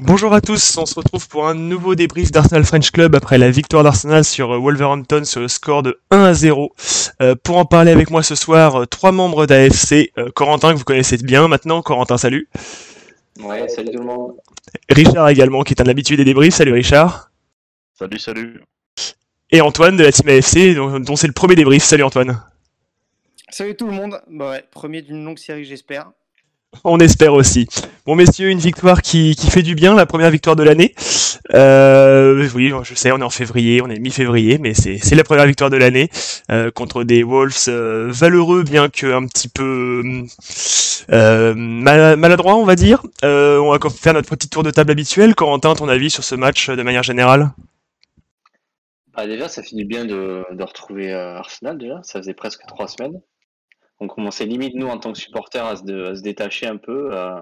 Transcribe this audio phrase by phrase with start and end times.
[0.00, 3.50] Bonjour à tous, on se retrouve pour un nouveau débrief d'Arsenal French Club après la
[3.50, 6.74] victoire d'Arsenal sur euh, Wolverhampton sur le score de 1 à 0.
[7.22, 10.10] Euh, pour en parler avec moi ce soir, euh, trois membres d'AFC.
[10.18, 11.80] Euh, Corentin que vous connaissez bien maintenant.
[11.80, 12.48] Corentin, salut.
[13.40, 14.32] Ouais, salut tout le monde.
[14.88, 16.54] Richard également qui est un habitué des débriefs.
[16.54, 17.30] Salut Richard.
[17.96, 18.62] Salut, salut.
[19.50, 21.84] Et Antoine de la team AFC dont, dont c'est le premier débrief.
[21.84, 22.42] Salut Antoine.
[23.50, 24.20] Salut tout le monde.
[24.28, 26.10] Bah ouais, premier d'une longue série, j'espère.
[26.84, 27.68] On espère aussi.
[28.06, 30.94] Bon messieurs, une victoire qui, fait du bien, la première victoire de l'année.
[31.54, 35.46] Euh, oui, je sais, on est en février, on est mi-février, mais c'est la première
[35.46, 36.10] victoire de l'année
[36.50, 40.02] euh, contre des Wolves euh, valeureux, bien que un petit peu
[41.08, 43.02] mal- maladroits, on va dire.
[43.22, 45.34] On va faire notre petit tour de table habituel.
[45.34, 47.52] Corentin, ton avis sur ce match de manière générale?
[49.16, 52.00] Bah, déjà, ça du bien de, retrouver Arsenal déjà.
[52.02, 53.20] Ça faisait presque trois semaines.
[54.00, 56.76] On commençait limite, nous, en tant que supporters, à se, de- à se détacher un
[56.76, 57.10] peu.
[57.12, 57.40] euh.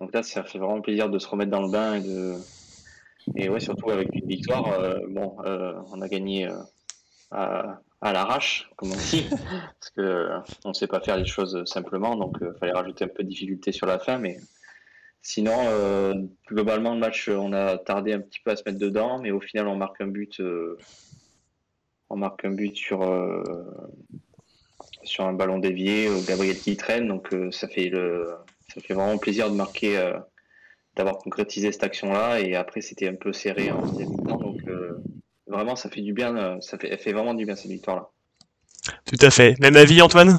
[0.00, 2.34] Donc là, ça fait vraiment plaisir de se remettre dans le bain et de.
[3.36, 4.66] Et ouais, surtout avec une victoire.
[4.72, 6.56] euh, bon, euh, on a gagné euh,
[7.30, 9.28] à, à l'arrache, comme on dit.
[9.50, 10.28] parce que
[10.64, 12.14] on ne sait pas faire les choses simplement.
[12.16, 14.18] Donc, il fallait rajouter un peu de difficulté sur la fin.
[14.18, 14.40] Mais
[15.22, 15.56] sinon,
[16.48, 19.18] globalement, le match, on a tardé un petit peu à se mettre dedans.
[19.20, 20.40] Mais au final, on marque un but.
[22.08, 23.02] on marque un but sur,
[25.06, 28.34] sur un ballon dévié, Gabriel qui traîne, donc euh, ça fait le
[28.74, 30.18] ça fait vraiment plaisir de marquer, euh,
[30.96, 35.02] d'avoir concrétisé cette action-là, et après c'était un peu serré en deuxième mi-temps, donc euh,
[35.46, 38.10] vraiment ça fait du bien, ça fait, elle fait vraiment du bien cette victoire-là.
[39.04, 39.58] Tout à fait.
[39.60, 40.38] Même avis, Antoine?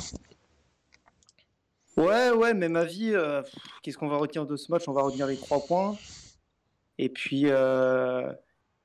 [1.97, 4.83] Ouais, ouais, euh, pff, qu'est-ce qu'on va retenir de ce match?
[4.87, 5.97] On va retenir les trois points.
[6.99, 8.31] Et puis, euh,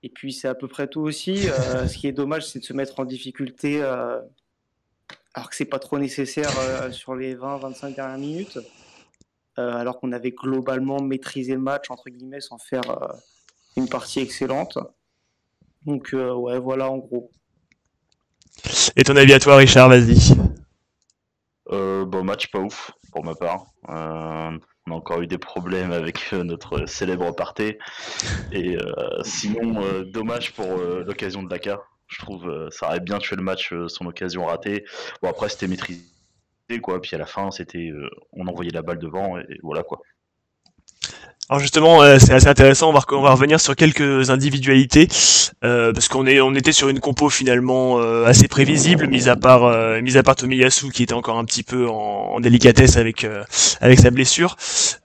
[0.03, 1.49] et puis c'est à peu près tout aussi.
[1.49, 4.19] Euh, ce qui est dommage, c'est de se mettre en difficulté euh,
[5.35, 8.59] alors que c'est pas trop nécessaire euh, sur les 20-25 dernières minutes.
[9.59, 13.09] Euh, alors qu'on avait globalement maîtrisé le match, entre guillemets, sans faire euh,
[13.77, 14.79] une partie excellente.
[15.85, 17.31] Donc, euh, ouais, voilà en gros.
[18.97, 20.35] Et ton avis à toi, Richard, vas-y.
[21.71, 23.67] Euh, bon, match pas ouf pour ma part.
[23.89, 27.79] Euh, on a encore eu des problèmes avec euh, notre célèbre parté.
[28.53, 31.92] Et euh, sinon, euh, dommage pour euh, l'occasion de Dakar.
[32.13, 34.85] Je trouve euh, ça aurait bien tué le match, euh, son occasion ratée.
[35.23, 36.03] Bon, après, c'était maîtrisé,
[36.83, 37.01] quoi.
[37.01, 40.01] Puis à la fin, c'était, euh, on envoyait la balle devant, et, et voilà, quoi.
[41.49, 42.89] Alors justement, euh, c'est assez intéressant.
[42.89, 45.09] On va, on va revenir sur quelques individualités
[45.65, 49.65] euh, parce qu'on on était sur une compo finalement euh, assez prévisible, mis à part,
[49.65, 53.25] euh, mis à part Tomiyasu qui était encore un petit peu en, en délicatesse avec
[53.25, 53.43] euh,
[53.83, 54.57] avec sa blessure.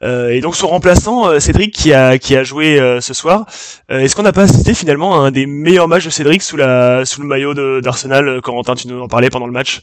[0.04, 3.46] Euh, et donc son remplaçant, Cédric, qui a qui a joué ce soir.
[3.90, 7.04] Est-ce qu'on n'a pas assisté finalement à un des meilleurs matchs de Cédric sous la
[7.04, 9.82] sous le maillot d'Arsenal Corentin, tu nous en parlais pendant le match?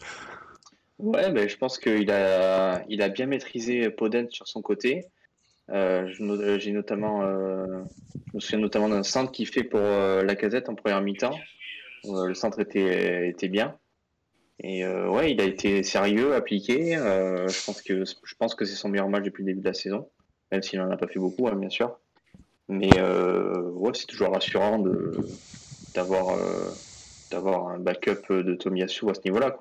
[0.98, 5.04] Ouais, ben, je pense qu'il a, il a bien maîtrisé Podent sur son côté.
[5.71, 6.09] Euh,
[6.59, 7.85] j'ai notamment, euh,
[8.31, 11.39] je me souviens notamment d'un centre qu'il fait pour euh, la casette en première mi-temps.
[12.05, 13.79] Le centre était, était bien.
[14.63, 16.93] Et ouais, il a été sérieux, appliqué.
[16.97, 20.11] Je pense que que c'est son meilleur match depuis le début de la saison,
[20.53, 21.99] même s'il n'en a pas fait beaucoup, hein, bien sûr.
[22.69, 24.85] Mais ouais, c'est toujours rassurant
[25.95, 26.29] d'avoir
[27.71, 29.57] un backup de Tomiyasu à ce niveau-là.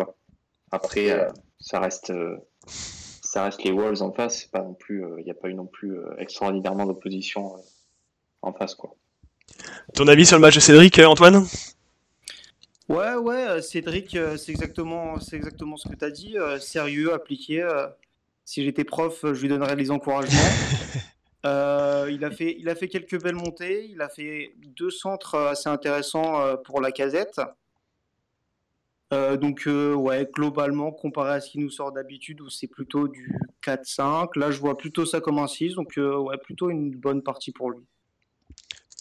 [0.69, 2.11] Après, ça reste
[3.33, 4.41] ça reste les Wolves en face.
[4.41, 7.59] C'est pas non plus, il n'y a pas eu non plus euh, extraordinairement d'opposition euh,
[8.43, 8.95] en face, quoi.
[9.95, 11.43] Ton avis sur le match de Cédric, euh, Antoine?
[12.89, 16.37] Ouais, ouais, euh, Cédric, euh, c'est exactement, c'est exactement ce que tu as dit.
[16.37, 17.63] euh, sérieux, appliqué.
[17.63, 17.87] euh,
[18.45, 20.39] si j'étais prof, euh, je lui donnerais les encouragements.
[21.45, 23.89] Euh, il, a fait, il a fait quelques belles montées.
[23.89, 27.41] Il a fait deux centres euh, assez intéressants euh, pour la casette.
[29.13, 33.07] Euh, donc, euh, ouais, globalement, comparé à ce qui nous sort d'habitude, où c'est plutôt
[33.07, 33.31] du
[33.65, 35.75] 4-5, là, je vois plutôt ça comme un 6.
[35.75, 37.79] Donc, euh, ouais, plutôt une bonne partie pour lui.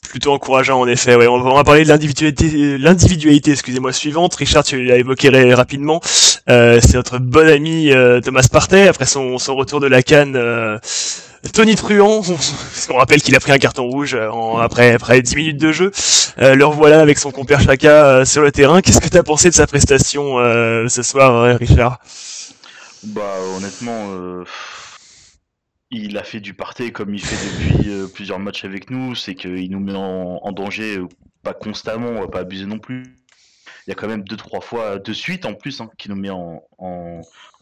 [0.08, 1.16] plutôt encourageant en effet.
[1.16, 4.34] Ouais, on va, parler de l'individualité, excusez-moi, suivante.
[4.34, 6.00] Richard, tu l'as évoqué rapidement.
[6.04, 7.90] C'est notre bon ami
[8.22, 10.36] Thomas Partey après son, son retour de la canne.
[11.50, 14.30] Tony Truant, parce qu'on rappelle qu'il a pris un carton rouge euh,
[14.60, 15.90] après après 10 minutes de jeu.
[16.38, 18.80] Euh, le revoilà avec son compère Chaka euh, sur le terrain.
[18.80, 21.98] Qu'est-ce que tu as pensé de sa prestation euh, ce soir, Richard?
[23.02, 24.44] Bah, honnêtement, euh,
[25.90, 29.16] il a fait du parté comme il fait depuis plusieurs matchs avec nous.
[29.16, 31.00] C'est qu'il nous met en, en danger,
[31.42, 33.02] pas constamment, on va pas abuser non plus.
[33.86, 36.16] Il y a quand même deux, trois fois de suite en plus hein, qui nous
[36.16, 36.62] met en,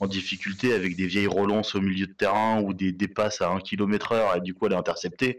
[0.03, 4.13] difficulté avec des vieilles relances au milieu de terrain ou des dépasses à 1 km
[4.13, 5.39] heure et du coup elle est interceptée.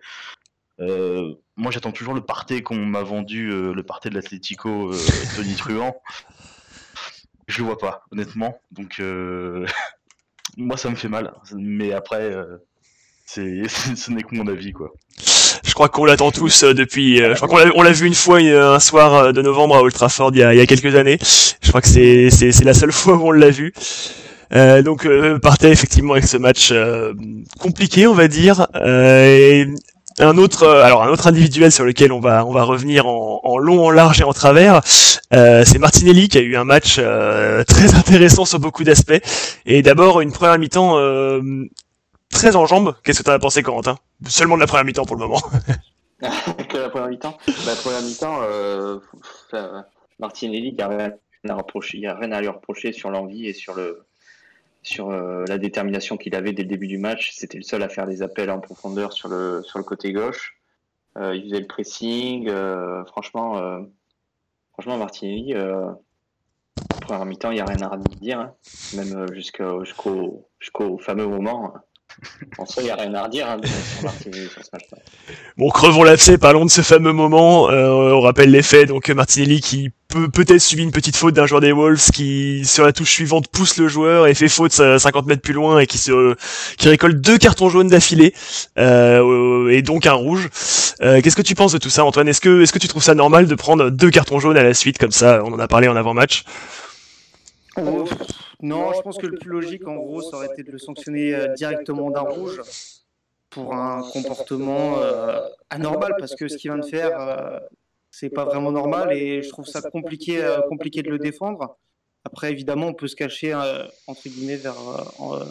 [0.79, 4.97] Euh, moi j'attends toujours le parté qu'on m'a vendu, euh, le parté de l'Atlético, euh,
[5.35, 6.01] Tony Truant.
[7.47, 8.61] Je le vois pas, honnêtement.
[8.71, 9.65] Donc euh,
[10.57, 11.33] moi ça me fait mal.
[11.53, 12.33] Mais après,
[13.25, 14.93] c'est ce n'est que mon avis quoi.
[15.81, 17.23] Crois qu'on l'attend tous euh, depuis.
[17.23, 19.81] euh, je crois qu'on l'a, vu une fois euh, un soir euh, de novembre à
[19.81, 21.17] Old Trafford il y a, il y a quelques années.
[21.59, 23.73] Je crois que c'est, c'est, la seule fois où on l'a vu.
[24.53, 26.71] Euh, donc euh, partait effectivement avec ce match
[27.59, 28.67] compliqué, on va dire.
[28.85, 29.65] Et
[30.19, 33.57] un autre, alors un autre individuel sur lequel on va, on va revenir en, en
[33.57, 34.81] long, en large et en travers,
[35.33, 39.21] euh, c'est Martinelli qui a eu un match euh, très intéressant sur beaucoup d'aspects.
[39.65, 41.41] Et d'abord une première mi-temps euh,
[42.31, 42.95] très en jambes.
[43.03, 43.97] Qu'est-ce que tu as pensé, Corentin?
[44.27, 45.41] Seulement de la première mi-temps pour le moment.
[46.69, 47.37] que la première mi-temps?
[47.65, 48.99] La première mi-temps, euh,
[50.19, 50.87] Martinelli, il n'y a,
[52.15, 54.05] rien à lui reprocher sur l'envie et sur, le,
[54.83, 57.31] sur euh, la détermination qu'il avait dès le début du match.
[57.35, 60.57] C'était le seul à faire des appels en profondeur sur le, sur le côté gauche.
[61.17, 62.49] Euh, il faisait le pressing.
[63.07, 63.83] franchement,
[64.73, 65.55] franchement, Martinelli,
[67.01, 68.39] première mi-temps, il n'y a rien à redire.
[68.39, 68.53] hein.
[68.95, 70.45] Même jusqu'au
[70.99, 71.73] fameux moment.
[71.75, 71.81] hein.
[72.57, 74.97] En soi, il n'y a rien à redire hein, sur Martinelli sur ce match-là.
[75.57, 77.69] Bon, crevons l'abcès, parlons de ce fameux moment.
[77.69, 81.45] Euh, on rappelle les faits, donc Martinelli qui peut peut-être subir une petite faute d'un
[81.45, 84.99] joueur des Wolves qui, sur la touche suivante, pousse le joueur et fait faute euh,
[84.99, 86.35] 50 mètres plus loin et qui se,
[86.77, 88.33] qui récolte deux cartons jaunes d'affilée
[88.77, 90.49] euh, et donc un rouge.
[91.01, 92.27] Euh, Qu'est-ce que tu penses de tout ça, Antoine?
[92.27, 94.73] Est-ce que, est-ce que tu trouves ça normal de prendre deux cartons jaunes à la
[94.73, 96.43] suite comme ça On en a parlé en avant-match?
[97.77, 98.05] Oh,
[98.61, 101.33] non, je pense que le plus logique, en gros, ça aurait été de le sanctionner
[101.35, 102.61] euh, directement d'un rouge
[103.49, 107.59] pour un comportement euh, anormal, parce que ce qu'il vient de faire, euh,
[108.09, 111.77] c'est pas vraiment normal et je trouve ça compliqué, euh, compliqué de le défendre.
[112.23, 114.77] Après, évidemment, on peut se cacher euh, entre guillemets vers,
[115.21, 115.43] euh,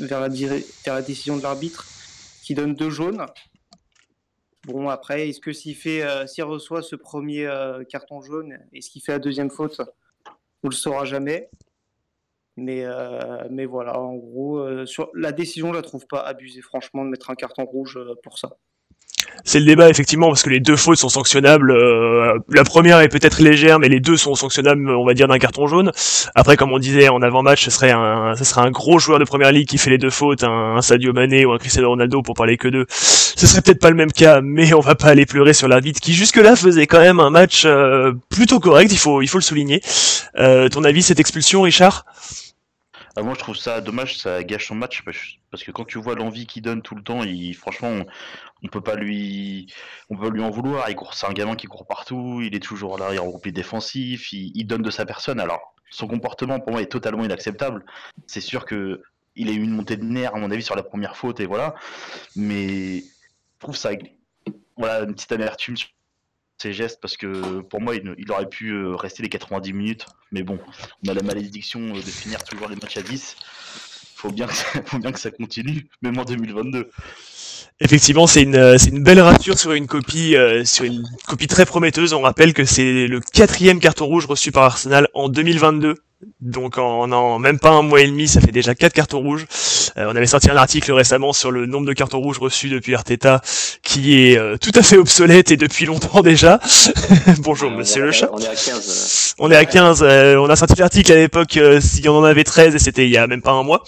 [0.00, 1.86] euh, la, diré- vers la décision de l'arbitre
[2.44, 3.24] qui donne deux jaunes.
[4.64, 8.90] Bon, après, est-ce que s'il fait, euh, s'il reçoit ce premier euh, carton jaune, est-ce
[8.90, 9.80] qu'il fait la deuxième faute?
[10.62, 11.48] On le saura jamais.
[12.56, 16.62] Mais, euh, mais voilà, en gros, euh, sur la décision, je la trouve pas abusée,
[16.62, 18.56] franchement, de mettre un carton rouge euh, pour ça.
[19.44, 21.70] C'est le débat effectivement parce que les deux fautes sont sanctionnables.
[21.70, 25.38] Euh, la première est peut-être légère, mais les deux sont sanctionnables, on va dire, d'un
[25.38, 25.92] carton jaune.
[26.34, 29.24] Après, comme on disait en avant-match, ce serait un, ce serait un gros joueur de
[29.24, 32.22] première ligue qui fait les deux fautes, un, un Sadio Mané ou un Cristiano Ronaldo
[32.22, 32.86] pour parler que d'eux.
[32.88, 36.00] Ce serait peut-être pas le même cas, mais on va pas aller pleurer sur l'arbitre
[36.00, 38.90] qui jusque-là faisait quand même un match euh, plutôt correct.
[38.92, 39.80] Il faut, il faut le souligner.
[40.38, 42.06] Euh, ton avis cette expulsion, Richard?
[43.18, 45.02] Ah, moi, je trouve ça dommage, ça gâche son match
[45.50, 47.22] parce que quand tu vois l'envie qu'il donne tout le temps,
[47.58, 48.06] franchement, on,
[48.62, 49.72] on peut pas lui,
[50.10, 50.90] on peut lui en vouloir.
[50.90, 53.30] Il court, c'est un gamin qui court partout, il est toujours là, il est en
[53.30, 55.40] repli défensif, il, donne de sa personne.
[55.40, 57.86] Alors, son comportement pour moi est totalement inacceptable.
[58.26, 59.02] C'est sûr que
[59.34, 61.46] il a eu une montée de nerfs à mon avis sur la première faute et
[61.46, 61.74] voilà.
[62.36, 63.92] Mais je trouve ça,
[64.76, 65.76] voilà, une petite amertume
[66.58, 70.06] ses gestes parce que pour moi, il, aurait pu euh, rester les 90 minutes.
[70.32, 70.58] Mais bon,
[71.04, 73.36] on a la malédiction euh, de finir toujours les matchs à 10.
[74.14, 76.90] Faut bien que ça, faut bien que ça continue, même en 2022.
[77.80, 82.12] Effectivement, c'est une, euh, une belle rature sur une copie, sur une copie très prometteuse.
[82.14, 85.94] On rappelle que c'est le quatrième carton rouge reçu par Arsenal en 2022.
[86.40, 89.46] Donc en, en même pas un mois et demi, ça fait déjà quatre cartons rouges.
[89.98, 92.94] Euh, on avait sorti un article récemment sur le nombre de cartons rouges reçus depuis
[92.94, 93.42] Arteta,
[93.82, 96.58] qui est euh, tout à fait obsolète et depuis longtemps déjà.
[97.38, 98.30] Bonjour, On monsieur à- le chat.
[98.32, 99.34] On est à 15.
[99.38, 100.02] On est à 15.
[100.02, 103.04] euh, on a sorti l'article à l'époque euh, si on en avait 13 et c'était
[103.04, 103.84] il y a même pas un mois.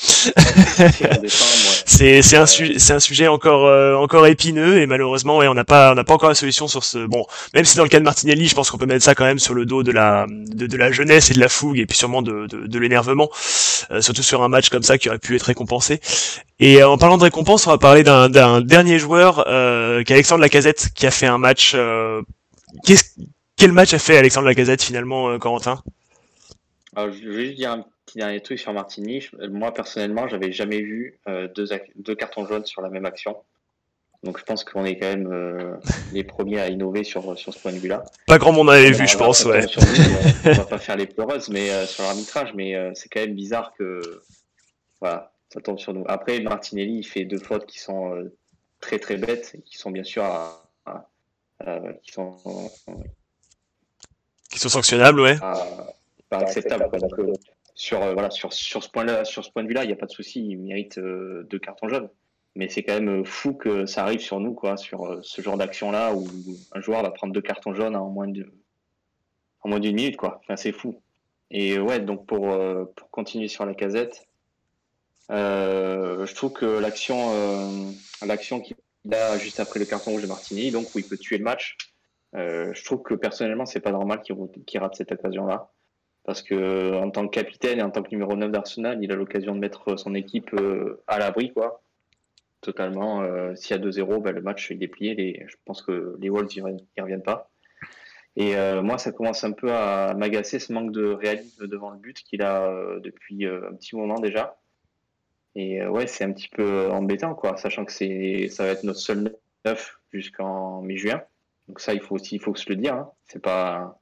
[1.89, 5.91] C'est un c'est un sujet encore euh, encore épineux et malheureusement ouais on n'a pas
[5.93, 7.25] on n'a pas encore la solution sur ce bon
[7.55, 9.39] même si dans le cas de Martinelli je pense qu'on peut mettre ça quand même
[9.39, 11.97] sur le dos de la de, de la jeunesse et de la fougue et puis
[11.97, 13.31] sûrement de de, de l'énervement
[13.91, 16.01] euh, surtout sur un match comme ça qui aurait pu être récompensé.
[16.61, 20.17] Et euh, en parlant de récompense on va parler d'un dernier joueur euh, qui est
[20.17, 22.21] Alexandre Lacazette qui a fait un match euh,
[22.85, 23.05] qu'est-ce
[23.59, 25.83] quel match a fait Alexandre Lacazette finalement euh, Corentin?
[26.95, 29.29] Alors, je vais juste dire un petit dernier truc sur Martini.
[29.51, 33.37] Moi, personnellement, j'avais jamais vu euh, deux, cartons jaunes sur la même action.
[34.25, 35.77] Donc, je pense qu'on est quand même euh,
[36.13, 38.03] les premiers à innover sur, sur ce point de vue-là.
[38.27, 41.49] pas grand monde avait vu je pense ouais nous, on va pas faire les pleureuses
[41.51, 44.23] mais, euh, sur l'arbitrage, mais euh, c'est quand même bizarre que
[45.01, 46.05] voilà, ça tombe sur nous.
[46.09, 48.35] Après, Martinelli, il fait deux fautes qui sont euh,
[48.81, 51.07] très très bêtes, et qui sont bien sûr à- à-
[52.03, 52.37] qui sont
[54.51, 55.95] qui sont sanctionnables ouais pas,
[56.29, 56.89] pas acceptables.
[56.89, 56.99] quoi.
[56.99, 57.33] Donc, euh,
[57.79, 60.99] sur, euh, voilà, ce point de vue-là, il n'y a pas de souci, il mérite
[60.99, 62.11] euh, deux cartons jaunes.
[62.57, 65.57] Mais c'est quand même euh, fou que ça arrive sur nous, quoi, sur ce genre
[65.57, 66.27] d'action-là où
[66.73, 68.51] un joueur va prendre deux cartons jaunes en moins d'une
[69.95, 70.41] minute, quoi.
[70.43, 71.01] Enfin, c'est fou.
[71.53, 72.53] Et ouais, donc pour,
[73.13, 74.27] continuer sur la casette,
[75.31, 77.95] je trouve que l'action,
[78.27, 78.77] l'action qu'il
[79.13, 81.77] a juste après le carton rouge de Martini, donc où il peut tuer le match,
[82.35, 85.71] je trouve que personnellement, c'est pas normal qu'il qu'il rate cette occasion-là.
[86.25, 89.17] Parce que en tant que capitaine et en tant que numéro 9 d'Arsenal, il a
[89.17, 91.83] l'occasion de mettre son équipe euh, à l'abri, quoi.
[92.61, 93.23] totalement.
[93.57, 95.15] S'il y a 2-0, ben, le match est plié.
[95.15, 97.51] Les, je pense que les Wolves n'y reviennent pas.
[98.37, 102.19] Et moi, ça commence un peu à m'agacer ce manque de réalisme devant le but
[102.19, 102.71] qu'il a
[103.01, 104.59] depuis un petit moment déjà.
[105.55, 109.01] Et ouais, c'est un petit peu embêtant, quoi, sachant que c'est, ça va être notre
[109.01, 111.23] seul neuf jusqu'en mi-juin.
[111.67, 112.95] Donc ça, il faut aussi, il faut se le dire.
[112.95, 113.11] Hein.
[113.27, 114.01] C'est pas,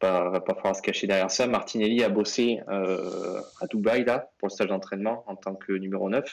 [0.00, 1.46] pas, pas falloir se cacher derrière ça.
[1.46, 4.04] Martinelli a bossé euh, à Dubaï
[4.38, 6.24] pour le stage d'entraînement en tant que numéro 9.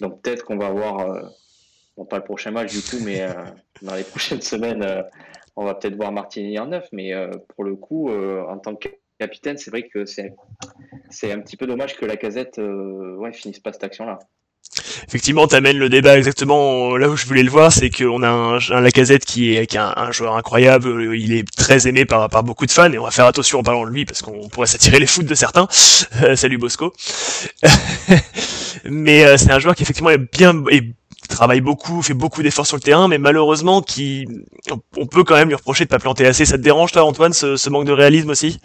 [0.00, 3.32] Donc peut-être qu'on va avoir, euh, pas le prochain match du coup, mais euh,
[3.82, 5.04] dans les prochaines semaines,
[5.56, 6.88] on va peut-être voir Martinelli en 9.
[6.92, 7.12] Mais
[7.54, 8.88] pour le coup, en tant que
[9.18, 10.34] capitaine, c'est vrai que c'est
[11.10, 14.18] c'est un petit peu dommage que la casette ouais, finisse pas cette action là
[15.08, 18.56] effectivement, t'amènes le débat exactement là où je voulais le voir, c'est qu'on a un,
[18.56, 22.66] un, Lacazette qui est, qui un, joueur incroyable, il est très aimé par, par beaucoup
[22.66, 24.98] de fans, et on va faire attention en parlant de lui, parce qu'on pourrait s'attirer
[24.98, 25.68] les foutes de certains.
[26.22, 26.92] Euh, salut Bosco.
[28.84, 30.62] mais euh, c'est un joueur qui effectivement est bien...
[30.70, 30.92] Et,
[31.28, 34.26] travaille beaucoup, fait beaucoup d'efforts sur le terrain, mais malheureusement, qui,
[34.98, 36.44] on peut quand même lui reprocher de pas planter assez.
[36.44, 38.60] Ça te dérange, toi, Antoine, ce, ce manque de réalisme aussi?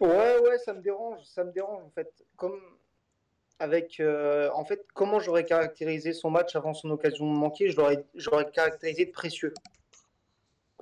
[0.00, 2.08] Ouais, ouais, ça me dérange, ça me dérange en fait.
[2.36, 2.58] Comme
[3.60, 8.50] avec euh, en fait comment j'aurais caractérisé son match avant son occasion de manquer, j'aurais
[8.50, 9.54] caractérisé de précieux.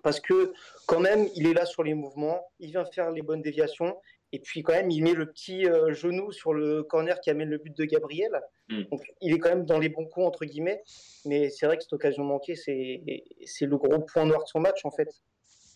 [0.02, 0.52] Parce que
[0.86, 3.96] quand même, il est là sur les mouvements, il vient faire les bonnes déviations,
[4.32, 7.50] et puis quand même, il met le petit euh, genou sur le corner qui amène
[7.50, 8.40] le but de Gabriel.
[8.68, 8.82] Mm.
[8.90, 10.82] Donc il est quand même dans les bons coups, entre guillemets.
[11.24, 14.84] Mais c'est vrai que cette occasion manquée, c'est le gros point noir de son match,
[14.84, 15.08] en fait.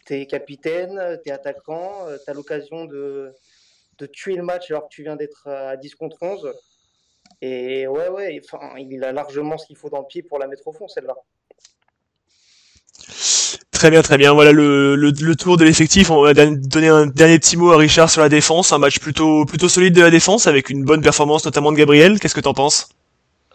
[0.06, 3.32] Tu es capitaine, tu es attaquant, euh, tu as l'occasion de,
[3.98, 6.52] de tuer le match alors que tu viens d'être à 10 contre 11
[7.42, 10.46] et ouais, ouais, enfin, il a largement ce qu'il faut dans le pied pour la
[10.46, 11.14] mettre au fond, celle-là.
[13.72, 14.32] Très bien, très bien.
[14.32, 16.08] Voilà le, le, tour de l'effectif.
[16.10, 18.72] On va donner un dernier petit mot à Richard sur la défense.
[18.72, 22.20] Un match plutôt plutôt solide de la défense avec une bonne performance notamment de Gabriel.
[22.20, 22.90] Qu'est-ce que t'en penses?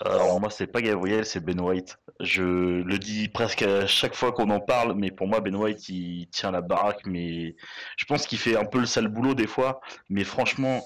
[0.02, 1.98] Alors moi c'est pas Gabriel, c'est Ben White.
[2.20, 5.88] Je le dis presque à chaque fois qu'on en parle, mais pour moi Ben White
[5.88, 7.56] il tient la baraque, mais
[7.96, 9.80] je pense qu'il fait un peu le sale boulot des fois.
[10.10, 10.84] Mais franchement,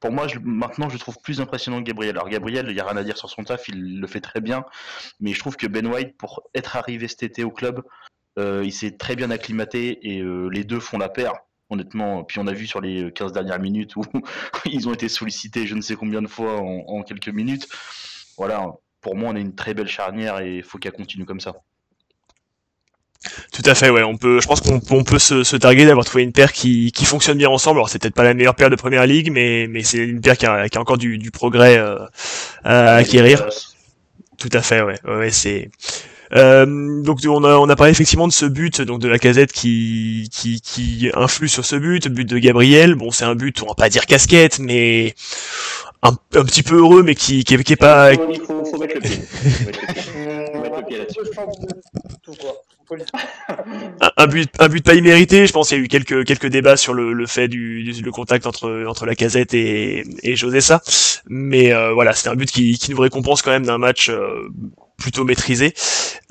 [0.00, 2.16] pour moi, maintenant, je trouve plus impressionnant que Gabriel.
[2.16, 4.40] Alors, Gabriel, il n'y a rien à dire sur son taf, il le fait très
[4.40, 4.64] bien.
[5.20, 7.82] Mais je trouve que Ben White, pour être arrivé cet été au club,
[8.38, 11.34] euh, il s'est très bien acclimaté et euh, les deux font la paire.
[11.70, 14.02] Honnêtement, puis on a vu sur les 15 dernières minutes où
[14.64, 17.68] ils ont été sollicités je ne sais combien de fois en, quelques minutes.
[18.38, 21.40] Voilà, pour moi, on a une très belle charnière et il faut qu'elle continue comme
[21.40, 21.54] ça.
[23.52, 24.02] Tout à fait, ouais.
[24.02, 26.92] On peut, je pense qu'on on peut se, se targuer d'avoir trouvé une paire qui,
[26.92, 27.78] qui fonctionne bien ensemble.
[27.78, 30.36] Alors c'est peut-être pas la meilleure paire de première ligue, mais, mais c'est une paire
[30.36, 31.98] qui a, qui a encore du, du progrès euh,
[32.64, 33.46] à acquérir.
[34.38, 34.98] Tout à fait, ouais.
[35.04, 35.70] Ouais, c'est.
[36.34, 39.50] Euh, donc on a, on a parlé effectivement de ce but donc de la casette
[39.50, 42.94] qui, qui, qui influe sur ce but, le but de Gabriel.
[42.96, 45.14] Bon, c'est un but, on va pas dire casquette, mais
[46.02, 48.12] un, un petit peu heureux, mais qui, qui, qui est pas.
[48.12, 49.18] Il faut, faut mettre le pied.
[50.52, 51.20] Faut mettre le pied là-dessus
[54.16, 55.46] un, but, un but pas immérité.
[55.46, 58.10] Je pense qu'il y a eu quelques quelques débats sur le, le fait du, le
[58.10, 60.82] contact entre entre la Casette et et José ça,
[61.28, 64.48] mais euh, voilà, c'est un but qui qui nous récompense quand même d'un match euh,
[64.98, 65.72] plutôt maîtrisé.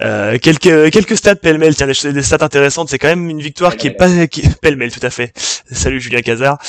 [0.01, 2.89] Euh, quelques quelques stats pêle-mêle, tiens des, des, stats intéressantes.
[2.89, 5.33] C'est quand même une victoire qui est pas qui, pêle-mêle tout à fait.
[5.71, 6.59] Salut Julien Cazard.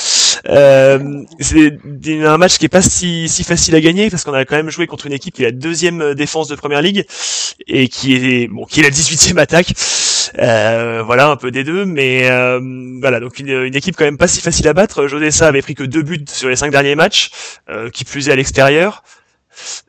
[0.47, 1.77] Euh, c'est
[2.25, 4.69] un match qui est pas si si facile à gagner parce qu'on a quand même
[4.69, 7.05] joué contre une équipe qui est la deuxième défense de première ligue
[7.67, 9.73] et qui est bon qui est la 18e attaque.
[10.37, 12.59] Euh, voilà un peu des deux, mais euh,
[13.01, 15.07] voilà donc une, une, équipe quand même pas si facile à battre.
[15.07, 17.31] Jodessa avait pris que deux buts sur les cinq derniers matchs,
[17.69, 19.03] euh, qui plus est à l'extérieur.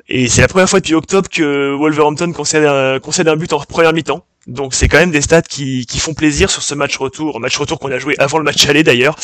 [0.08, 4.24] Et c'est la première fois depuis octobre que Wolverhampton concède un, but en première mi-temps.
[4.46, 7.78] Donc c'est quand même des stats qui, font plaisir sur ce match retour, match retour
[7.78, 9.16] qu'on a joué avant le match aller d'ailleurs,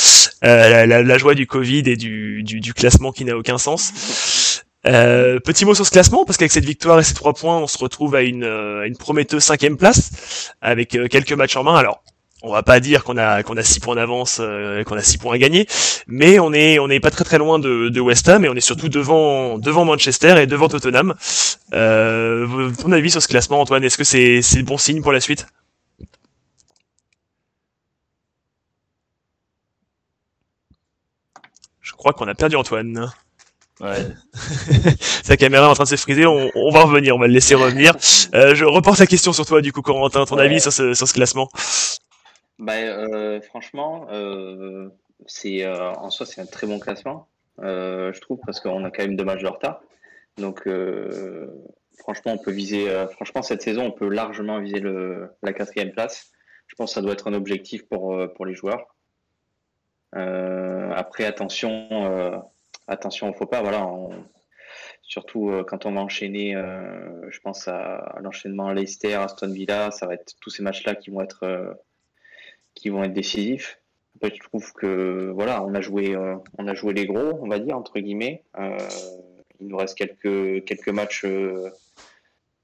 [0.45, 4.62] euh, la, joie du Covid et du, classement qui n'a aucun sens.
[4.87, 7.67] Euh, petit mot sur ce classement, parce qu'avec cette victoire et ces trois points, on
[7.67, 11.75] se retrouve à une, euh, une prometteuse cinquième place, avec quelques matchs en main.
[11.75, 12.05] Alors,
[12.47, 15.19] on va pas dire qu'on a qu'on a six points d'avance, euh, qu'on a six
[15.19, 15.67] points à gagner,
[16.07, 18.55] mais on est on est pas très très loin de, de West Ham et on
[18.55, 21.15] est surtout devant devant Manchester et devant Tottenham.
[21.75, 25.21] Euh, ton avis sur ce classement, Antoine Est-ce que c'est c'est bon signe pour la
[25.21, 25.47] suite?
[31.81, 33.11] Je crois qu'on a perdu Antoine.
[33.81, 34.07] Ouais.
[35.23, 37.35] Sa caméra est en train de se friser, on, on, va revenir, on va le
[37.35, 37.95] laisser revenir.
[38.35, 41.07] Euh, je reporte la question sur toi, du coup, Corentin, ton avis sur ce, sur
[41.07, 41.50] ce classement?
[42.59, 44.89] Bah, euh, Franchement, euh,
[45.27, 47.29] c'est euh, en soi, c'est un très bon classement,
[47.61, 49.81] euh, je trouve, parce qu'on a quand même deux matchs de retard.
[50.39, 51.49] Donc, euh,
[51.99, 56.31] franchement, on peut viser, franchement, cette saison, on peut largement viser le, la quatrième place.
[56.67, 58.95] Je pense que ça doit être un objectif pour, pour les joueurs.
[60.13, 62.45] après, attention
[62.89, 63.89] attention, faut pas, voilà,
[65.03, 70.07] surtout euh, quand on va enchaîner, euh, je pense à, l'enchaînement Leicester, Aston Villa, ça
[70.07, 71.73] va être tous ces matchs-là qui vont être euh,
[72.76, 73.80] qui vont être décisifs.
[74.14, 76.16] Après, je trouve que voilà, on a joué,
[76.59, 78.45] on a joué les gros, on va dire entre guillemets.
[79.61, 81.26] il nous reste quelques quelques matchs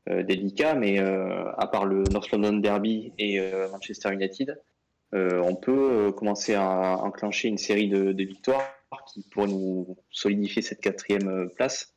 [0.07, 3.38] délicats, mais à part le North London Derby et
[3.71, 4.59] Manchester United,
[5.12, 8.73] on peut commencer à enclencher une série de, victoires
[9.12, 11.92] qui pourrait nous solidifier cette quatrième place.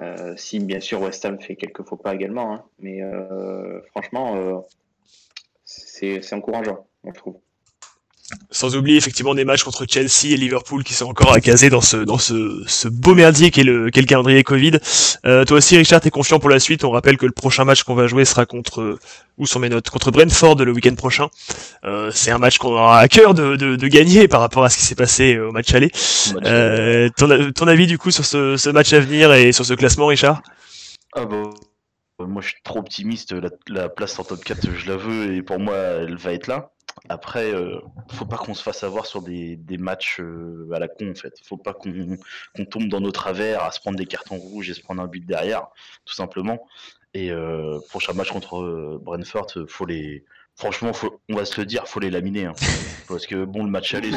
[0.00, 2.64] Euh, si bien sûr West Ham fait quelques faux pas également, hein.
[2.80, 4.58] mais euh, franchement, euh,
[5.64, 7.36] c'est encourageant, on trouve.
[8.50, 11.82] Sans oublier effectivement des matchs contre Chelsea et Liverpool qui sont encore à caser dans
[11.82, 14.78] ce dans ce, ce beau merdier qu'est le, qu le calendrier Covid.
[15.26, 17.82] Euh, toi aussi Richard, t'es confiant pour la suite On rappelle que le prochain match
[17.82, 18.98] qu'on va jouer sera contre
[19.36, 19.90] où sont mes notes?
[19.90, 21.28] Contre Brentford le week-end prochain.
[21.84, 24.70] Euh, c'est un match qu'on aura à cœur de, de, de, gagner par rapport à
[24.70, 25.90] ce qui s'est passé au match aller.
[26.44, 29.74] Euh, ton, ton, avis du coup sur ce, ce, match à venir et sur ce
[29.74, 30.42] classement, Richard?
[31.14, 31.42] Ah bah,
[32.20, 33.32] moi je suis trop optimiste.
[33.32, 36.46] La, la place en top 4, je la veux et pour moi elle va être
[36.46, 36.70] là.
[37.08, 37.80] Après, euh,
[38.12, 41.14] faut pas qu'on se fasse avoir sur des, des matchs euh, à la con en
[41.14, 41.34] fait.
[41.44, 41.92] Faut pas qu'on
[42.56, 45.06] qu'on tombe dans nos travers à se prendre des cartons rouges et se prendre un
[45.06, 45.68] but derrière,
[46.06, 46.66] tout simplement.
[47.12, 50.24] Et euh, prochain match contre euh, Brentford, faut les,
[50.56, 52.46] franchement, faut, on va se le dire, faut les laminer.
[52.46, 52.54] Hein.
[53.08, 54.10] Parce que bon, le match aller,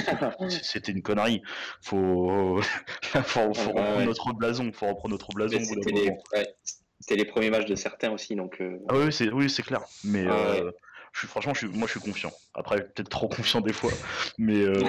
[0.49, 1.41] c'était une connerie.
[1.81, 2.59] Faut,
[3.03, 4.05] faut, faut reprendre ouais.
[4.05, 4.71] notre blason.
[4.71, 5.59] Faut reprendre notre blason.
[5.61, 6.55] C'était les, ouais,
[7.09, 8.61] les, premiers matchs de certains aussi, donc.
[8.61, 8.79] Euh...
[8.87, 9.81] Ah oui, c'est oui, c'est clair.
[10.05, 10.25] Mais
[11.17, 12.31] je suis, franchement, je suis, moi, je suis confiant.
[12.53, 13.91] Après, peut-être trop confiant des fois,
[14.37, 14.61] mais.
[14.61, 14.79] Euh...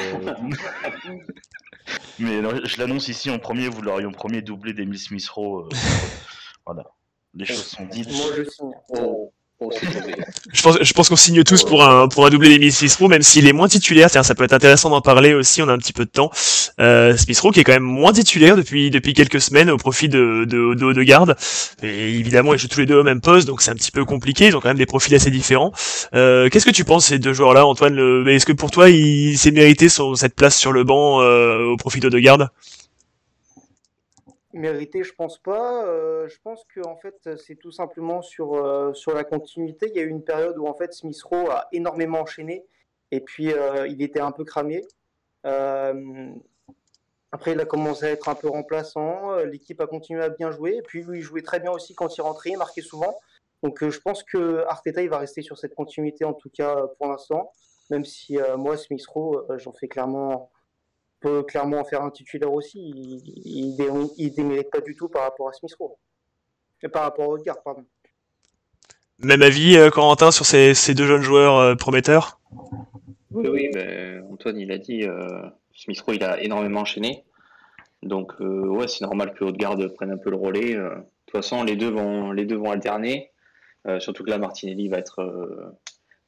[2.19, 3.69] mais non, je l'annonce ici en premier.
[3.69, 5.63] Vous l'auriez en premier doublé des Miss Rowe.
[5.63, 5.69] Euh,
[6.67, 6.85] voilà,
[7.33, 8.13] les choses sont dites.
[8.13, 8.73] Moi, je signe.
[8.91, 9.33] Oh.
[9.61, 9.73] Oh,
[10.53, 13.09] je pense, je pense qu'on signe tous pour un pour un doublé des Smith Rowe,
[13.09, 14.09] même s'il est moins titulaire.
[14.09, 15.63] Ça peut être intéressant d'en parler aussi.
[15.63, 16.31] On a un petit peu de temps.
[16.79, 20.09] Euh, Smith Rowe qui est quand même moins titulaire depuis depuis quelques semaines au profit
[20.09, 21.35] de de, de, de garde.
[21.83, 24.05] Et évidemment, ils jouent tous les deux au même poste, donc c'est un petit peu
[24.05, 24.47] compliqué.
[24.47, 25.73] Ils ont quand même des profils assez différents.
[26.15, 27.99] Euh, Qu'est-ce que tu penses ces deux joueurs-là, Antoine?
[28.29, 31.77] Est-ce que pour toi, il s'est mérité son, cette place sur le banc euh, au
[31.77, 32.49] profit de garde
[34.55, 35.85] Mérité, je pense pas.
[35.85, 39.91] Euh, je pense que en fait, c'est tout simplement sur, euh, sur la continuité.
[39.91, 42.65] Il y a eu une période où en fait Smith a énormément enchaîné
[43.11, 44.83] et puis euh, il était un peu cramé.
[47.31, 49.37] Après, il a commencé à être un peu remplaçant.
[49.45, 50.77] L'équipe a continué à bien jouer.
[50.77, 53.19] Et puis, lui, il jouait très bien aussi quand il rentrait, il marquait souvent.
[53.63, 57.09] Donc, je pense que Arteta, il va rester sur cette continuité, en tout cas pour
[57.09, 57.53] l'instant.
[57.91, 60.51] Même si moi, Smith Rowe, j'en fais clairement
[61.21, 62.79] peut clairement en faire un titulaire aussi.
[62.79, 65.97] Il, il, il démérite pas du tout par rapport à Smith Rowe.
[66.83, 67.85] Et par rapport au garde, pardon.
[69.19, 72.41] Même avis, euh, Corentin, sur ces, ces, deux jeunes joueurs euh, prometteurs?
[73.33, 75.43] Oui, oui, mais Antoine, il a dit, euh,
[75.75, 77.25] Smith Rowe, il a énormément enchaîné.
[78.03, 80.75] Donc, euh, ouais, c'est normal que Haute-Garde prenne un peu le relais.
[80.75, 80.95] De
[81.27, 83.33] toute façon, les deux vont, les deux vont alterner.
[83.99, 85.75] surtout que là, Martinelli va être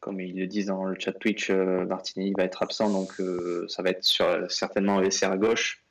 [0.01, 3.67] comme ils le disent dans le chat Twitch, euh, Martinelli va être absent, donc euh,
[3.69, 5.85] ça va être sur, certainement un à gauche.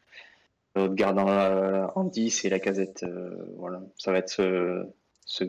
[0.76, 3.04] L'autre garde en, en 10 et la casette.
[3.04, 4.86] Euh, voilà, ça va être ce,
[5.26, 5.44] ce,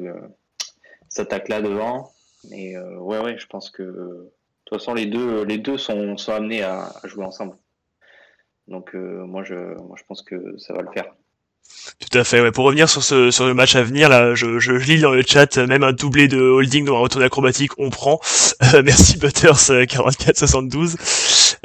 [1.09, 2.13] cette attaque-là devant.
[2.51, 4.33] Mais euh, ouais, ouais, je pense que de
[4.65, 7.57] toute façon, les deux, les deux sont, sont amenés à, à jouer ensemble.
[8.69, 11.15] Donc euh, moi, je, moi, je pense que ça va le faire.
[11.99, 12.41] Tout à fait.
[12.41, 12.51] Ouais.
[12.51, 15.11] Pour revenir sur ce sur le match à venir, là, je, je, je lis dans
[15.11, 18.21] le chat même un doublé de holding dans un retour acrobatique, on prend.
[18.75, 20.97] Euh, merci Butters 4472.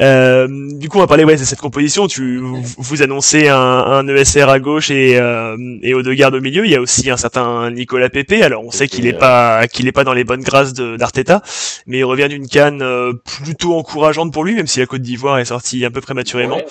[0.01, 0.47] Euh,
[0.79, 2.07] du coup, on va parler ouais de cette composition.
[2.07, 6.41] Tu vous annoncez un, un ESR à gauche et euh, et au deux gardes au
[6.41, 6.65] milieu.
[6.65, 8.41] Il y a aussi un certain Nicolas Pepe.
[8.41, 11.41] Alors on sait qu'il est pas qu'il est pas dans les bonnes grâces d'Arteta,
[11.85, 13.11] mais il revient d'une canne euh,
[13.43, 16.57] plutôt encourageante pour lui, même si la Côte d'Ivoire est sortie un peu prématurément.
[16.57, 16.65] Ouais.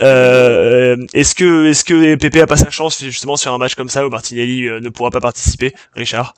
[0.00, 4.06] Euh, est-ce que est-ce que a pas sa chance justement sur un match comme ça
[4.06, 6.34] où Martinelli euh, ne pourra pas participer, Richard?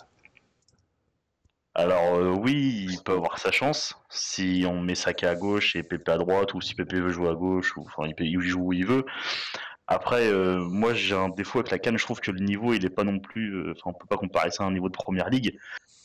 [1.74, 5.82] Alors euh, oui, il peut avoir sa chance si on met Saka à gauche et
[5.82, 8.40] Pepe à droite, ou si Pepe veut jouer à gauche, ou enfin il, peut, il
[8.40, 9.04] joue où il veut.
[9.86, 12.84] Après, euh, moi j'ai un défaut avec la canne, je trouve que le niveau il
[12.84, 14.94] est pas non plus, euh, enfin on peut pas comparer ça à un niveau de
[14.94, 15.58] première ligue,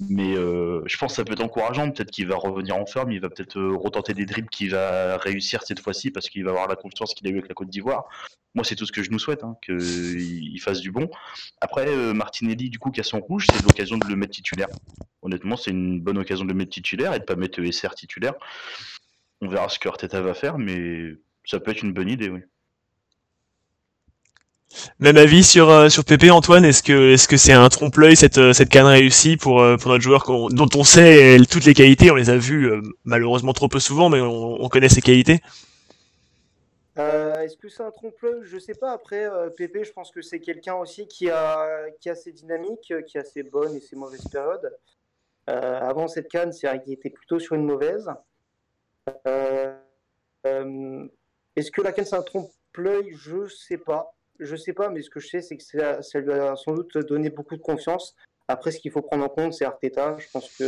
[0.08, 3.12] mais euh, je pense que ça peut être encourageant, peut-être qu'il va revenir en forme,
[3.12, 6.52] il va peut-être euh, retenter des dribbles qu'il va réussir cette fois-ci parce qu'il va
[6.52, 8.08] avoir la confiance qu'il a eu avec la Côte d'Ivoire.
[8.56, 11.10] Moi c'est tout ce que je nous souhaite, hein, qu'il fasse du bon.
[11.60, 14.70] Après euh, Martinelli du coup qui a son rouge, c'est l'occasion de le mettre titulaire.
[15.22, 18.36] Honnêtement c'est une bonne occasion de le mettre titulaire et de pas mettre SR titulaire.
[19.42, 21.14] On verra ce que Arteta va faire, mais
[21.44, 22.42] ça peut être une bonne idée, oui.
[25.00, 28.38] Même avis sur euh, sur Pépé Antoine, est-ce que est-ce que c'est un trompe-l'œil cette
[28.38, 32.12] euh, cette canne réussie pour euh, pour notre joueur dont on sait toutes les qualités,
[32.12, 32.72] on les a vues
[33.04, 35.42] malheureusement trop peu souvent, mais on, on connaît ses qualités.
[36.96, 38.42] Est-ce que c'est un trompe-l'œil?
[38.44, 38.92] Je sais pas.
[38.92, 42.94] Après, euh, Pépé, je pense que c'est quelqu'un aussi qui a, qui a ses dynamiques,
[43.08, 44.72] qui a ses bonnes et ses mauvaises périodes.
[45.48, 48.08] Avant cette canne, c'est vrai qu'il était plutôt sur une mauvaise.
[50.46, 53.16] Est-ce que la canne, c'est un trompe-l'œil?
[53.18, 54.14] Je sais pas.
[54.40, 56.98] Je sais pas, mais ce que je sais, c'est que ça, lui a sans doute
[56.98, 58.16] donné beaucoup de confiance.
[58.48, 60.18] Après, ce qu'il faut prendre en compte, c'est Arteta.
[60.18, 60.64] Je pense que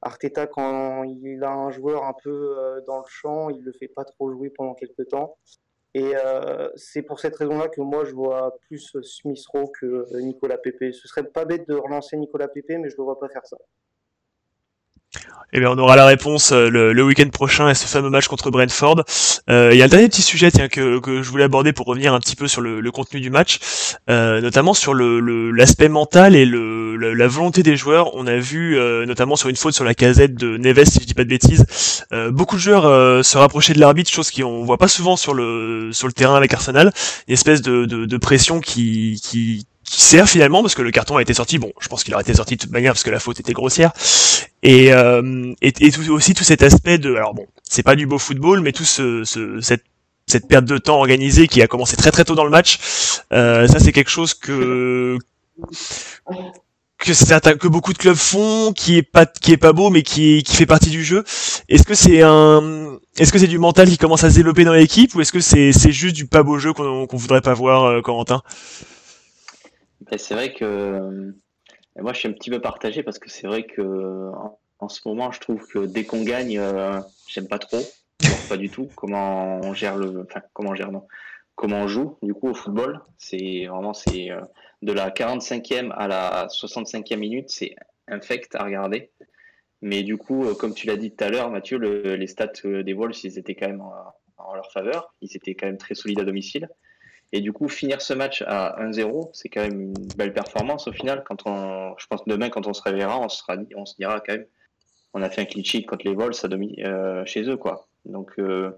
[0.00, 3.88] Arteta, quand il a un joueur un peu euh, dans le champ, il le fait
[3.88, 5.36] pas trop jouer pendant quelques temps.
[5.94, 10.20] Et euh, c'est pour cette raison-là que moi, je vois plus Smith Rowe que euh,
[10.22, 10.92] Nicolas Pepe.
[10.92, 13.58] Ce serait pas bête de relancer Nicolas Pepe, mais je ne vois pas faire ça.
[15.54, 18.26] Eh bien, on aura la réponse euh, le, le week-end prochain à ce fameux match
[18.26, 19.04] contre Brentford.
[19.50, 21.84] Euh, Il y a un dernier petit sujet tiens, que, que je voulais aborder pour
[21.84, 23.58] revenir un petit peu sur le, le contenu du match,
[24.08, 28.14] euh, notamment sur le- le- l'aspect mental et le, le- la volonté des joueurs.
[28.16, 31.04] On a vu, euh, notamment sur une faute sur la casette de Neves, si je
[31.06, 31.66] dis pas de bêtises,
[32.14, 35.34] euh, beaucoup de joueurs euh, se rapprocher de l'arbitre, chose qu'on voit pas souvent sur
[35.34, 36.92] le, sur le terrain avec Arsenal.
[37.28, 41.22] Une espèce de, de, de pression qui, qui, sert finalement parce que le carton a
[41.22, 41.58] été sorti.
[41.58, 43.52] Bon, je pense qu'il aurait été sorti de toute manière parce que la faute était
[43.52, 43.92] grossière.
[44.62, 48.06] Et, euh, et, et tout- aussi tout cet aspect de, alors bon, c'est pas du
[48.06, 49.84] beau football, mais tout ce, ce- cette
[50.28, 52.78] cette perte de temps organisée qui a commencé très très tôt dans le match,
[53.32, 55.18] euh, ça c'est quelque chose que
[56.98, 60.02] que certains, que beaucoup de clubs font, qui est pas qui est pas beau, mais
[60.02, 61.24] qui qui fait partie du jeu.
[61.68, 64.72] Est-ce que c'est un est-ce que c'est du mental qui commence à se développer dans
[64.72, 67.54] l'équipe ou est-ce que c'est c'est juste du pas beau jeu qu'on qu'on voudrait pas
[67.54, 68.42] voir, euh, Corentin?
[70.12, 71.32] Ben, c'est vrai que euh,
[71.96, 73.82] moi je suis un petit peu partagé parce que c'est vrai que
[74.80, 77.96] en, ce moment je trouve que dès qu'on gagne, euh, j'aime pas trop,
[78.48, 81.08] pas du tout comment on gère le, enfin comment on gère non,
[81.56, 83.02] comment on joue du coup au football.
[83.18, 84.42] C'est vraiment c'est euh,
[84.82, 87.76] de la 45e à la 65e minute, c'est
[88.08, 89.12] infect à regarder.
[89.82, 92.94] Mais du coup, comme tu l'as dit tout à l'heure, Mathieu, le- les stats des
[92.94, 93.82] Wolves, ils étaient quand même
[94.38, 95.14] en leur faveur.
[95.22, 96.68] Ils étaient quand même très solides à domicile.
[97.32, 100.92] Et du coup, finir ce match à 1-0, c'est quand même une belle performance au
[100.92, 101.24] final.
[101.26, 104.34] Quand on, je pense demain, quand on se réveillera, on, sera, on se dira quand
[104.34, 104.46] même,
[105.14, 107.88] on a fait un sheet contre les Vols domi- euh, chez eux, quoi.
[108.04, 108.70] Donc, euh,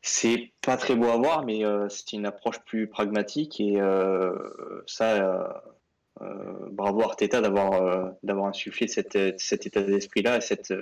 [0.00, 4.32] c'est pas très beau à voir, mais euh, c'est une approche plus pragmatique et euh,
[4.86, 5.62] ça,
[6.70, 10.74] bravo Arteta d'avoir insufflé cette, cet état d'esprit-là et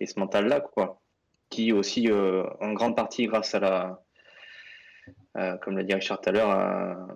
[0.00, 1.00] et ce mental-là, quoi.
[1.50, 4.04] Qui aussi, en grande partie, grâce à la
[5.60, 7.08] comme l'a dit Richard tout à l'heure, à,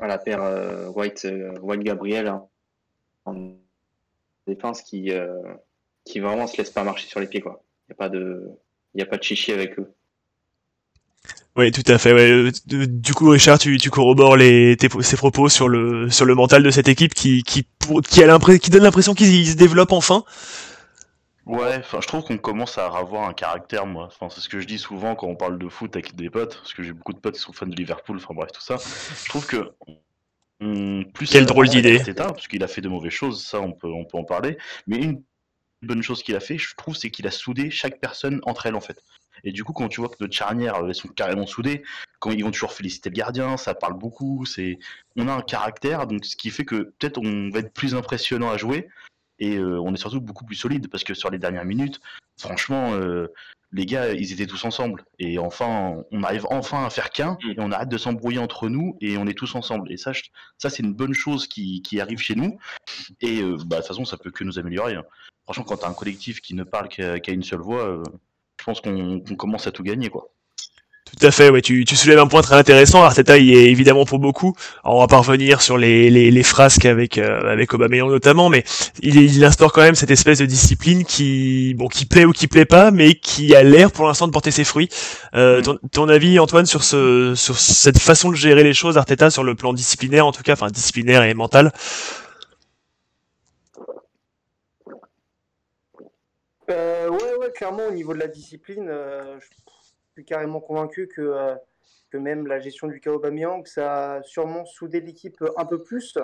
[0.00, 2.44] à la paire euh, White, euh, White Gabriel hein,
[3.24, 3.52] en
[4.46, 5.40] défense qui, euh,
[6.04, 7.42] qui vraiment se laisse pas marcher sur les pieds.
[7.44, 8.50] Il n'y a pas de,
[8.94, 9.90] y a pas de chichi avec eux.
[11.56, 12.12] Oui, tout à fait.
[12.12, 16.34] Euh, Du coup, Richard, tu, tu corrobores les, tes, ces propos sur le, sur le
[16.34, 17.66] mental de cette équipe qui, qui,
[18.08, 20.24] qui, a qui donne l'impression qu'il se développe enfin.
[21.46, 24.06] Ouais, enfin, je trouve qu'on commence à avoir un caractère, moi.
[24.06, 26.56] Enfin, c'est ce que je dis souvent quand on parle de foot avec des potes,
[26.56, 28.76] parce que j'ai beaucoup de potes qui sont fans de Liverpool, enfin bref, tout ça.
[29.22, 29.72] Je trouve que.
[30.60, 31.98] on- plus Quelle drôle d'idée.
[32.14, 34.56] Parce qu'il a fait de mauvaises choses, ça, on peut, on peut en parler.
[34.86, 35.22] Mais une
[35.82, 38.74] bonne chose qu'il a fait, je trouve, c'est qu'il a soudé chaque personne entre elles,
[38.74, 39.02] en fait.
[39.42, 41.82] Et du coup, quand tu vois que notre charnière, elles sont carrément soudées,
[42.20, 44.78] quand ils vont toujours féliciter le gardien, ça parle beaucoup, c'est,
[45.16, 48.48] on a un caractère, donc ce qui fait que peut-être on va être plus impressionnant
[48.48, 48.88] à jouer,
[49.44, 52.00] et euh, on est surtout beaucoup plus solide, parce que sur les dernières minutes,
[52.38, 53.26] franchement, euh,
[53.72, 57.56] les gars, ils étaient tous ensemble, et enfin, on arrive enfin à faire qu'un, et
[57.58, 59.90] on arrête de s'embrouiller entre nous, et on est tous ensemble.
[59.92, 60.22] Et ça, je-
[60.58, 62.58] ça c'est une bonne chose qui, qui arrive chez nous,
[63.20, 64.94] et euh, bah, de toute façon, ça peut que nous améliorer.
[64.94, 65.04] hein.
[65.44, 68.02] Franchement, quand t'as un collectif qui ne parle qu'à une seule voix,
[68.60, 70.30] je pense qu'on qu'on commence à tout gagner, quoi.
[71.04, 73.04] Tout à fait, ouais, tu, tu soulèves un point très intéressant.
[73.04, 74.56] Arteta y est évidemment pour beaucoup.
[74.82, 78.48] Alors, on va pas revenir sur les, les, les frasques avec, euh, avec Aubameyang notamment,
[78.48, 78.64] mais
[79.00, 82.48] il, il instaure quand même cette espèce de discipline qui, bon, qui plaît ou qui
[82.48, 84.88] plaît pas, mais qui a l'air pour l'instant de porter ses fruits.
[85.34, 89.30] Euh, ton, ton avis, Antoine, sur, ce, sur cette façon de gérer les choses, Arteta,
[89.30, 91.70] sur le plan disciplinaire en tout cas, enfin disciplinaire et mental?
[96.70, 99.46] Euh, ouais, ouais, clairement, au niveau de la discipline, euh, je
[100.14, 101.54] suis carrément convaincu que, euh,
[102.10, 106.16] que même la gestion du cas Aubameyang, ça a sûrement soudé l'équipe un peu plus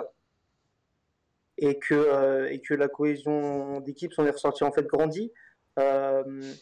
[1.57, 5.31] et que, euh, la cohésion d'équipe s'en est ressortie en fait grandie.
[5.77, 6.53] Euh,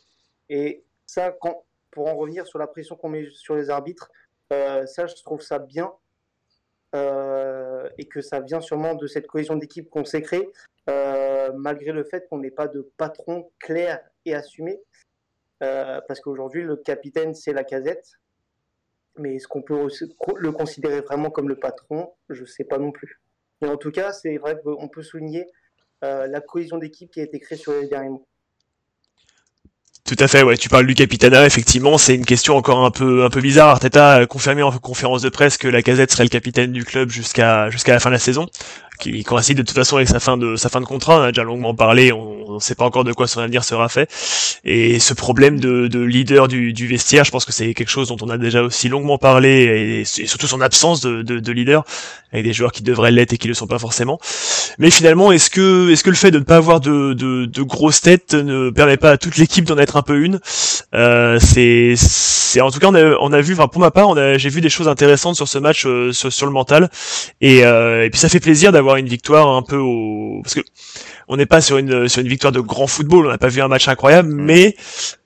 [0.50, 1.36] et ça,
[1.92, 4.12] pour en revenir sur la pression qu'on met sur les arbitres,
[4.50, 5.94] ça, je trouve ça bien.
[6.96, 10.50] Et que ça vient sûrement de cette cohésion d'équipe qu'on s'est créée,
[10.88, 14.82] malgré le fait qu'on n'ait pas de patron clair et assumé.
[15.62, 18.14] Euh, parce qu'aujourd'hui, le capitaine, c'est la casette.
[19.18, 19.88] Mais est-ce qu'on peut
[20.38, 22.14] le considérer vraiment comme le patron?
[22.30, 23.22] Je ne sais pas non plus.
[23.62, 25.46] Mais en tout cas, c'est vrai qu'on peut souligner
[26.04, 28.26] euh, la cohésion d'équipe qui a été créée sur les derniers mois.
[30.06, 30.58] Tout à fait, ouais.
[30.58, 33.70] Tu parles du capitana, effectivement, c'est une question encore un peu un peu bizarre.
[33.70, 37.10] Arteta a confirmé en conférence de presse que la Casette serait le capitaine du club
[37.10, 38.48] jusqu'à jusqu'à la fin de la saison,
[39.00, 41.20] qui coïncide de toute façon avec sa fin de sa fin de contrat.
[41.20, 43.90] On a déjà longuement parlé, on ne sait pas encore de quoi son avenir sera
[43.90, 44.10] fait.
[44.66, 48.10] Et ce problème de, de leader du, du vestiaire, je pense que c'est quelque chose
[48.10, 51.52] dont on a déjà aussi longuement parlé, et, et surtout son absence de, de, de
[51.52, 51.84] leader,
[52.34, 54.20] avec des joueurs qui devraient l'être et qui le sont pas forcément.
[54.78, 57.62] Mais finalement, est-ce que est-ce que le fait de ne pas avoir de, de, de
[57.64, 60.40] grosses têtes ne permet pas à toute l'équipe d'en être un peu une?
[60.94, 64.10] Euh, C'est c'est en tout cas on a, on a vu, enfin pour ma part,
[64.10, 66.90] on a j'ai vu des choses intéressantes sur ce match euh, sur, sur le mental
[67.42, 70.62] et, euh, et puis ça fait plaisir d'avoir une victoire un peu au parce que
[71.28, 73.62] on n'est pas sur une sur une victoire de grand football, on n'a pas vu
[73.62, 74.76] un match incroyable, mais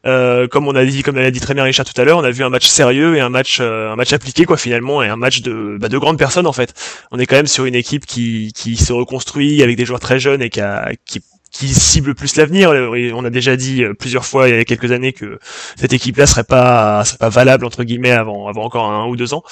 [0.06, 2.24] euh, comme on a dit, comme l'a dit très bien Richard tout à l'heure, on
[2.24, 5.08] a vu un match sérieux et un match euh, un match appliqué quoi finalement et
[5.08, 6.74] un match de bah, de grandes personnes en fait.
[7.12, 10.20] On est quand même sur une équipe qui qui se reconstruit avec des joueurs très
[10.20, 11.22] jeunes et qui a, qui
[11.54, 12.72] qui cible plus l'avenir.
[13.14, 15.40] On a déjà dit euh, plusieurs fois il y a quelques années que
[15.78, 19.34] cette équipe-là serait pas serait pas valable entre guillemets avant avant encore un ou deux
[19.34, 19.44] ans.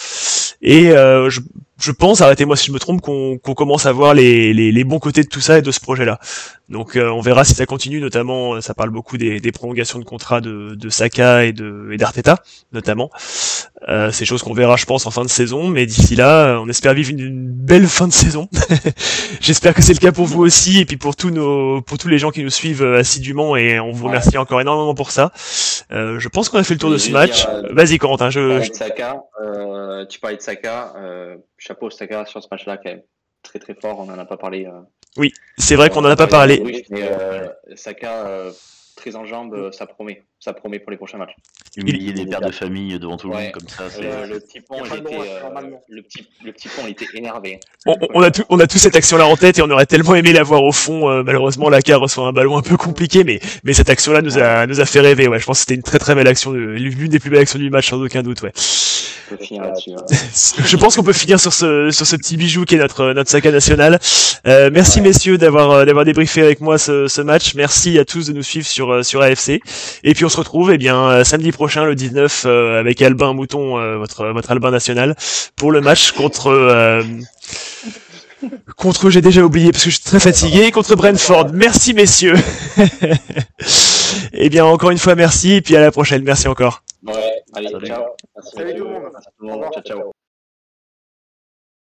[0.62, 1.42] Et euh, je,
[1.82, 5.00] je pense, arrêtez-moi si je me trompe, qu'on commence à voir les, les, les bons
[5.00, 6.20] côtés de tout ça et de ce projet-là.
[6.70, 10.00] Donc euh, on verra si ça continue, notamment euh, ça parle beaucoup des, des prolongations
[10.00, 12.38] de contrats de, de Saka et de et d'Arteta,
[12.72, 13.10] notamment.
[13.90, 16.70] Euh, c'est choses qu'on verra, je pense, en fin de saison, mais d'ici là, on
[16.70, 18.48] espère vivre une, une belle fin de saison.
[19.42, 22.08] J'espère que c'est le cas pour vous aussi, et puis pour tous nos, pour tous
[22.08, 25.32] les gens qui nous suivent euh, assidûment, et on vous remercie encore énormément pour ça.
[25.92, 27.46] Euh, je pense qu'on a fait le tour de ce match.
[27.50, 31.90] euh, Vas-y, Corentin, Tu je, parlais de Saka, euh, tu parlais de Saka, euh, chapeau
[31.92, 33.02] Saka sur ce match-là quand même.
[33.44, 34.66] Très très fort, on en a pas parlé.
[34.68, 36.84] euh, c'est vrai qu'on en a pas parlé.
[36.90, 38.52] mais, euh, Saka, euh,
[38.96, 40.24] très en jambes, euh, ça promet.
[40.40, 41.36] Ça promet pour les prochains matchs.
[41.78, 43.44] Humilier des pères de famille devant tout le Ouais.
[43.46, 44.06] monde comme ça, c'est.
[44.06, 47.60] Euh, le petit pont, il était, euh, le petit, le petit pont, il était énervé.
[47.86, 50.16] On, on a tout, on a tous cette action-là en tête et on aurait tellement
[50.16, 51.10] aimé la voir au fond.
[51.10, 54.66] Euh, malheureusement, Laka reçoit un ballon un peu compliqué, mais mais cette action-là nous a
[54.68, 55.28] nous a fait rêver.
[55.28, 57.60] Ouais, je pense que c'était une très très belle action, l'une des plus belles actions
[57.60, 58.42] du match sans aucun doute.
[58.42, 58.52] Ouais.
[59.32, 59.92] On peut finir là-dessus.
[59.92, 60.04] hein.
[60.66, 63.30] Je pense qu'on peut finir sur ce sur ce petit bijou qui est notre notre
[63.30, 64.00] Saka national.
[64.48, 67.54] Euh, merci messieurs d'avoir euh, d'avoir débriefé avec moi ce, ce match.
[67.56, 69.62] Merci à tous de nous suivre sur euh, sur AFC.
[70.04, 73.34] Et puis on se retrouve eh bien euh, samedi prochain le 19 euh, avec Albin
[73.34, 75.16] Mouton, euh, votre votre Albin national,
[75.56, 77.04] pour le match contre euh,
[78.76, 81.48] contre j'ai déjà oublié parce que je suis très fatigué contre Brentford.
[81.54, 82.36] Merci messieurs.
[84.34, 86.24] Eh bien encore une fois merci et puis à la prochaine.
[86.24, 86.84] Merci encore.
[87.04, 87.88] Ouais, allez, Salut.
[87.88, 88.06] ciao.
[88.36, 88.78] Merci Salut beaucoup.
[88.80, 89.10] tout le monde.
[89.14, 89.74] Merci tout le monde.
[89.74, 90.12] Ciao, ciao.